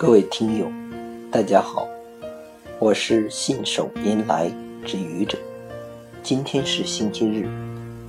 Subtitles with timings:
[0.00, 0.66] 各位听友，
[1.30, 1.86] 大家好，
[2.78, 4.50] 我是信手拈来
[4.82, 5.36] 之愚者。
[6.22, 7.46] 今天是星期日，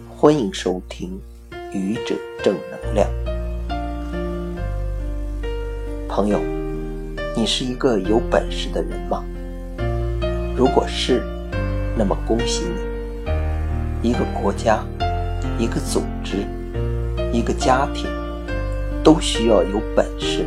[0.09, 1.19] 欢迎收听
[1.73, 3.09] 愚者正能量。
[6.07, 6.39] 朋友，
[7.35, 9.25] 你是一个有本事的人吗？
[10.55, 11.21] 如果是，
[11.97, 12.63] 那么恭喜
[14.01, 14.09] 你。
[14.09, 14.81] 一个国家、
[15.59, 16.47] 一个组织、
[17.33, 18.09] 一个家庭，
[19.03, 20.45] 都需要有本事。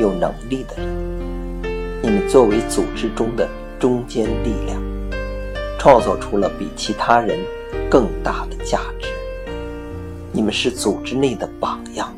[0.00, 1.62] 有能力的人，
[2.02, 4.80] 你们作为组织中的中坚力量，
[5.78, 7.38] 创造出了比其他人
[7.90, 9.08] 更大的价值。
[10.32, 12.12] 你们是组织内的榜样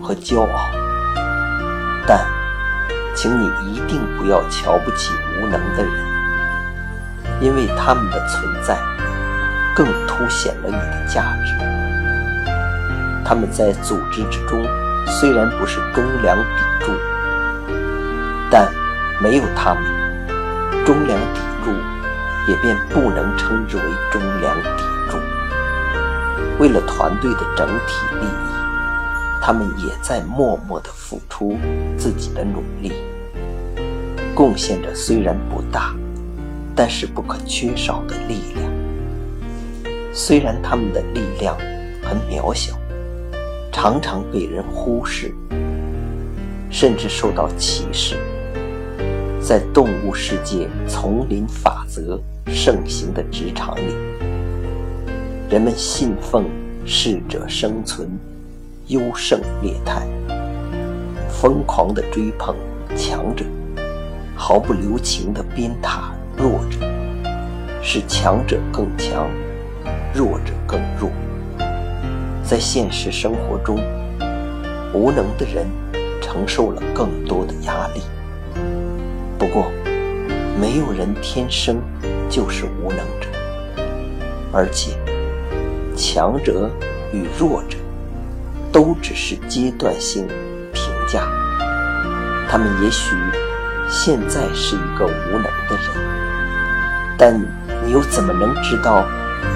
[0.00, 0.70] 和骄傲。
[2.06, 2.24] 但，
[3.14, 5.92] 请你一定不要瞧不起无能的人，
[7.40, 8.78] 因为他们的存在
[9.74, 11.52] 更凸显了你的价值。
[13.24, 14.64] 他们在组织之中
[15.06, 16.92] 虽然不是中梁砥柱。
[18.50, 18.72] 但
[19.22, 19.82] 没有他们，
[20.84, 21.70] 中梁砥柱
[22.48, 25.18] 也便不能称之为中梁砥柱。
[26.58, 28.30] 为了团队的整体利益，
[29.42, 31.56] 他们也在默默地付出
[31.98, 32.92] 自己的努力，
[34.34, 35.94] 贡献着虽然不大，
[36.74, 38.72] 但是不可缺少的力量。
[40.12, 41.56] 虽然他们的力量
[42.02, 42.74] 很渺小，
[43.70, 45.34] 常常被人忽视，
[46.70, 48.16] 甚至受到歧视。
[49.46, 53.94] 在动物世界丛林法则盛行的职场里，
[55.48, 56.46] 人们信奉
[56.84, 58.10] 适者生存、
[58.88, 60.04] 优胜劣汰，
[61.28, 62.56] 疯狂地追捧
[62.96, 63.44] 强者，
[64.34, 66.80] 毫不留情地鞭挞弱者，
[67.80, 69.30] 使强者更强，
[70.12, 71.08] 弱者更弱。
[72.42, 73.78] 在现实生活中，
[74.92, 75.68] 无能的人
[76.20, 78.00] 承受了更多的压力。
[79.46, 79.70] 不过，
[80.60, 81.80] 没有人天生
[82.28, 83.28] 就是无能者，
[84.52, 84.98] 而且
[85.96, 86.68] 强者
[87.12, 87.78] 与弱者
[88.72, 90.26] 都只是阶段性
[90.72, 91.22] 评价。
[92.48, 93.14] 他们也许
[93.88, 97.40] 现在是一个无能的人，但
[97.84, 99.06] 你又怎么能知道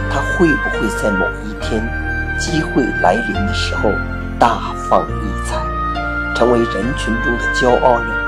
[0.08, 1.82] 他会不会在某一天
[2.38, 3.90] 机会来临的时候
[4.38, 5.56] 大放异彩，
[6.36, 8.19] 成为人群中的骄傲呢？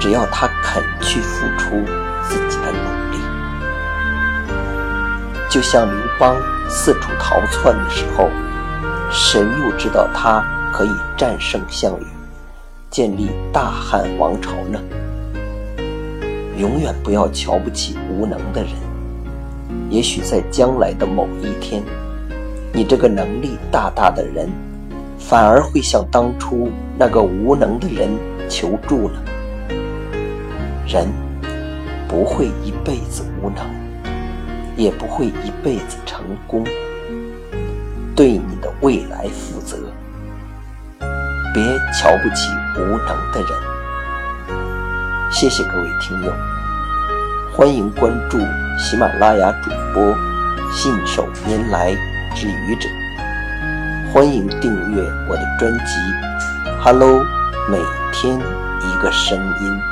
[0.00, 1.84] 只要他肯去付出
[2.22, 2.78] 自己的努
[3.12, 3.18] 力，
[5.50, 6.34] 就像刘邦
[6.70, 8.30] 四处逃窜的时候，
[9.10, 12.06] 谁又知道他可以战胜项羽，
[12.88, 14.80] 建立大汉王朝呢？
[16.56, 18.72] 永远不要瞧不起无能的人，
[19.90, 21.82] 也许在将来的某一天，
[22.72, 24.48] 你这个能力大大的人，
[25.18, 28.08] 反而会向当初那个无能的人
[28.48, 29.20] 求助呢。
[30.90, 31.06] 人
[32.08, 33.64] 不会一辈子无能，
[34.76, 36.64] 也不会一辈子成功。
[38.16, 39.76] 对你的未来负责，
[41.54, 41.62] 别
[41.92, 43.50] 瞧不起无能的人。
[45.30, 46.32] 谢谢各位听友，
[47.52, 48.38] 欢迎关注
[48.76, 50.12] 喜马拉雅主播
[50.72, 51.94] 信手拈来
[52.34, 52.88] 之愚者，
[54.12, 55.94] 欢迎订阅我的专辑
[56.82, 57.20] 《Hello》，
[57.70, 57.78] 每
[58.12, 59.89] 天一个声音。